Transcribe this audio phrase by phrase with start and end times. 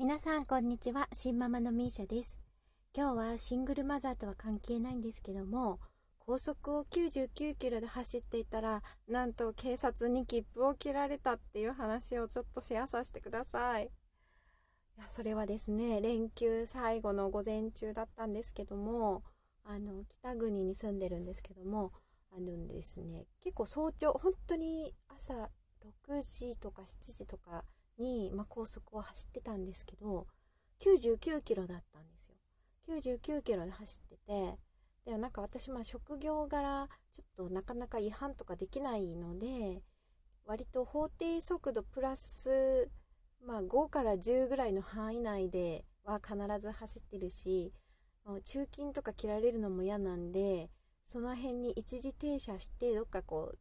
[0.00, 1.08] 皆さんこんにちは。
[1.12, 2.40] 新ママのミーシャです。
[2.96, 5.80] 今日はシングルマザーとは関係ないんですけども
[6.20, 13.86] 高速を99キロで走っていたらなんと警察に切符を切られたっていう話をちょっとシェアさせてください。
[13.86, 13.88] い
[15.00, 19.24] やそれはですね連休最後の午前中だったんですけども
[19.64, 21.90] あの北国に住んでるんですけども
[22.30, 25.50] あのですね結構早朝本当に朝
[26.08, 27.64] 6時とか7時とか
[27.98, 30.26] に、まあ、高速を走ってたんですけど、
[30.80, 32.36] 99キロだったんですよ。
[32.88, 34.58] 99キロで走ってて、
[35.04, 39.82] で、なんか私、まあ職業柄、ちょっとなかなか違反とかできないので、
[40.46, 42.90] 割と法定速度プラス、
[43.44, 47.72] まあ5から10ぐらいの範囲内では必ず走ってるし、
[48.44, 50.70] 中金とか切られるのも嫌なんで、
[51.04, 53.58] その辺に一時停車して、どっかこう、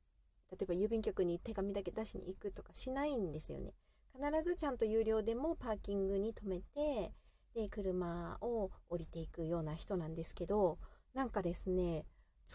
[0.51, 3.73] 例えば郵便局に手紙だけ出しに行くとかしないんですよね。
[4.19, 7.13] 必ずちゃんと有料でもパーキングに止めて、
[7.53, 10.79] で、車を降りていくような人なんですけど、
[11.13, 12.03] なんかですね、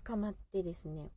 [0.05, 1.13] 捕まってですね、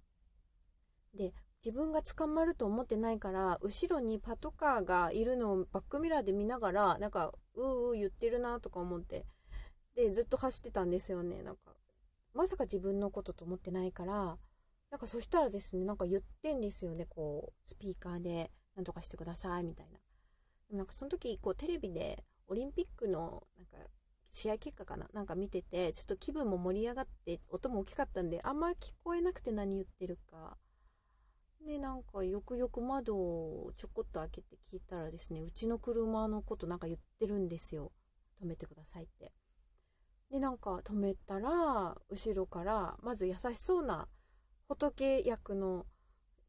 [1.15, 1.33] で、
[1.65, 9.25] 自分が捕まると思ってないから、後ろにパトカーがいるのをバックミラーで見ながら、なんか、うーうー言ってるなとか思って、
[9.95, 11.41] で、ずっと走ってたんですよね。
[11.41, 11.73] なんか、
[12.35, 14.37] まさか自分のことと思ってないから、
[14.91, 20.04] なんかそしたらですね、なんか言ってんですよね、こう、スピーカーで、なんとかしてください、みたいな。
[20.71, 23.89] なんかその時こうテレビでオリンピックのなんか
[24.25, 30.57] 試合結果かななんか見ててちょっと気分も盛り上がって音も大きかったんであんま聞こえなくて何言ってるか。
[31.65, 37.91] でなんかよくよく窓をちょこっと開けて聞いたらですねうちの車のことなんか言ってるんですよ。
[38.39, 39.31] 止めてくださいって。
[40.31, 44.07] でなんか止めたら後ろからまず優しそうな
[44.67, 45.85] 仏役の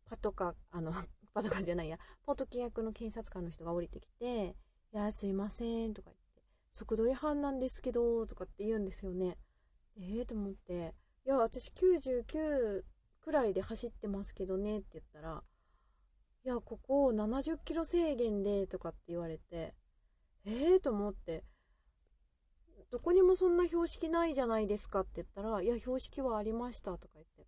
[0.09, 0.93] パトカーあの
[1.37, 4.57] パトカーじゃないや、ポート契約の検察官の人が降りてきて、
[4.95, 9.37] いや、すいません、とか言って、速度違反なんですけど、とかって言うんですよね。
[9.99, 10.95] ええー、と思って、
[11.27, 12.85] いや、私99
[13.21, 15.43] くらいで走ってますけどね、って言ったら、
[16.47, 19.75] いや、ここ70キロ制限で、とかって言われて、
[20.47, 21.45] ええー、と思って、
[22.91, 27.47] どこにもそんな標識ないじゃないですかって言ったら、いや、標識はありましたとか言って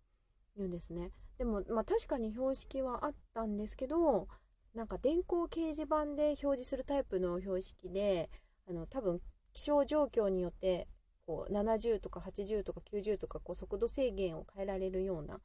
[0.57, 1.11] 言うんですね。
[1.39, 4.27] でも、まあ確かに標識はあったんですけど、
[4.75, 8.29] なんか電光掲示板で表示するタイプの標識で、
[8.67, 9.19] あの、多分
[9.53, 10.87] 気象状況によって、
[11.25, 15.39] こう、70とか80とか90とか、こう、速度制限を変えられるような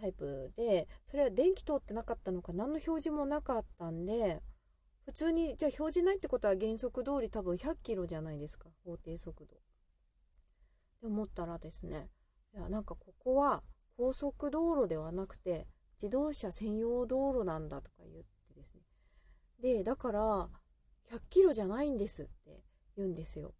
[0.00, 4.42] タイプで、それは電気通ってなかったのか、何の表示もなかったんで、
[5.04, 9.54] 普通に、じゃあ表示ないってことは原則通り多分100キロじゃないですか、法定速度。
[9.54, 9.58] っ
[11.00, 12.10] て思ったらですね、
[12.54, 13.62] いや、なんかここは、
[13.96, 15.66] 高速道路ではなくて
[16.00, 18.80] 自動車専用道路なんだとか言ってですね。
[19.62, 20.48] で、だから
[21.10, 22.62] 100キロじゃないんですって
[22.96, 23.54] 言うんですよ。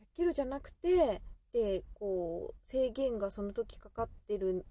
[0.00, 1.22] 100キロじゃなくて、
[1.52, 4.66] で、こう、制限がその時かかってる、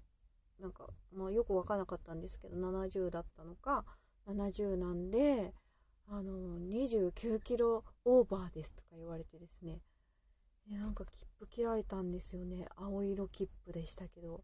[0.60, 3.86] なんか、まあよくわからなかったんですけど、70だったのか、
[4.28, 5.54] 70なんで、
[6.08, 9.82] あの、29キロオーバーですとか言われてですね。
[10.68, 12.68] なんか切符切られたんですよね。
[12.76, 14.44] 青色切符でしたけど。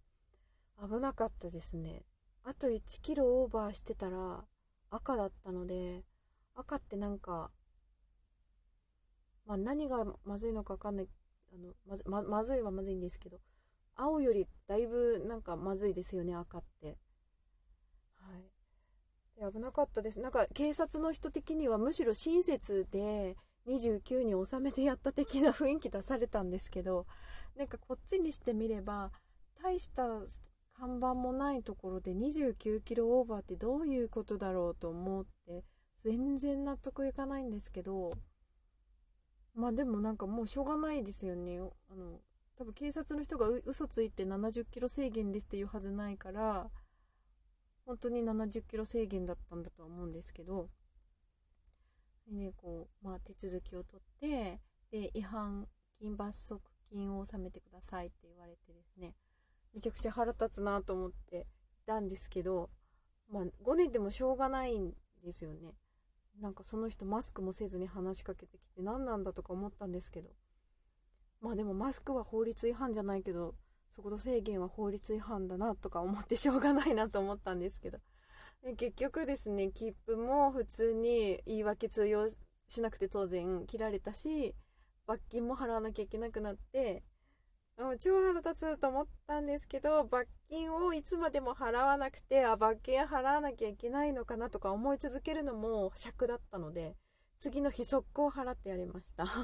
[0.80, 2.04] 危なかったですね。
[2.44, 4.46] あと1キロオーバーしてたら
[4.90, 6.04] 赤だったので、
[6.56, 7.52] 赤ってなんか、
[9.46, 11.08] まあ何がまずいのかわかんない、
[11.54, 13.40] あのまずままずいはまずいんですけど、
[13.96, 16.98] 青よりだいぶなんかまずいですよね、赤って。
[18.20, 19.52] はい。
[19.54, 20.22] 危なかったです。
[20.22, 23.36] なんか警察の人的にはむしろ親切で
[23.68, 27.06] 29に収めてやった的な雰囲気出されたんですけど、
[27.58, 29.12] なんかこっちにしてみれば、
[29.62, 30.04] 大した
[30.80, 35.64] 看板もないところで29キロオーバーってどういうことだろうと思って
[35.96, 38.12] 全然納得いかないんですけど
[39.56, 41.60] まあでもなんかもうしょうがないですよね。
[41.90, 42.20] あの
[42.58, 46.70] 多分警察の人が嘘ついて70キロ制限ですって言うはずないから
[47.86, 50.70] 本当に70キロ制限だったんだとは思うんですけど
[52.32, 54.60] ねこうまあ手続きを取って
[54.92, 55.68] で違反
[56.00, 59.14] 金罰則金を納めてくださいって言われてですね。
[59.74, 61.48] めちゃくちゃ腹立つなと思って
[61.84, 62.70] いたんですけど、
[63.32, 64.94] まあ、5年でもしょうがないん
[65.24, 65.76] ですよね。
[66.42, 70.30] なんかその人マスクもせずに話しかけてきて何なんだとか思ったんですけど。
[71.42, 73.56] まあでもマスクは法律違反じゃないけど、
[73.88, 78.00] 速度制限は法律違反だなとか思ってしょうがないなと思ったんですけど。
[78.64, 82.28] で結局ですね、切符も普通に言い訳通用
[82.68, 84.56] しなくて当然切られたし、
[85.06, 87.04] 罰金も払わなきゃいけなくなって、
[87.78, 96.96] うん、超腹立つと思ったんですけど、罰金をいつまでも払わなくて、あ、罰金払わなきゃいけないのかなとか思い続けるのも尺だったので、
[97.40, 99.26] 次の日速攻払ってやりました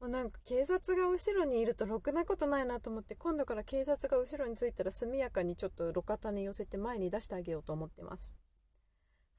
[0.00, 8.34] もうなんか警察が後ろにいるとろくなことないなと思って今度から警察が後ろについたら速やかにちょっと路肩に寄せて前に出してあげようと思ってます。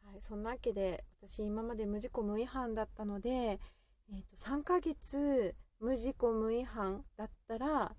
[0.04, 7.96] はい、そんなわけで私今まで無事故無違反だったので、えー、と3ヶ月無事故無違反だったら、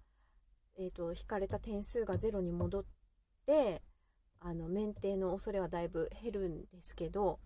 [0.79, 2.85] えー、と引かれた点数がゼロに戻っ
[3.47, 3.83] て
[4.41, 7.39] あの免停の恐れはだいぶ減るんですけど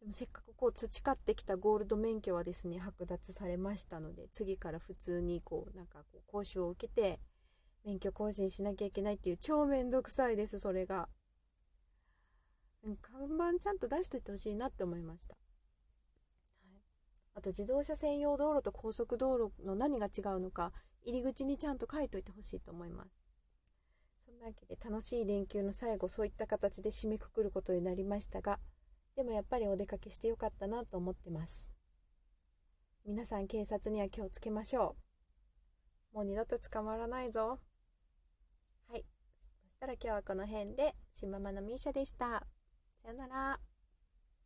[0.00, 7.20] でもせっかくこう培ってきたゴールド免許はですね、剥奪されましたので、次から普通にこう、なんかこう、講習を受けて、
[7.84, 11.10] 免許更新しなきゃいけないっていう超めんどくさいです、それが。
[13.02, 15.36] 看板ちゃんと出しといてほしいなって思いました。
[17.40, 20.74] あと自動車専用道路と高速道路の何が違うのか、
[21.06, 23.10] 入り口にちゃんと書いといてほしいと思います。
[24.18, 28.60] そんなわけで楽しい連休の最後、そういった形で締めくくることになりましたが、
[29.16, 31.72] でもやっぱりお出かけしてよかったなと思ってます。
[33.06, 34.94] 皆さん警察には気をつけましょ
[36.12, 36.16] う。
[36.16, 37.58] もう二度と捕まらないぞ。
[38.90, 39.04] はい。
[39.64, 42.46] そしたら今日はこの辺で、しままのミーシャでした。
[42.98, 43.69] さよなら。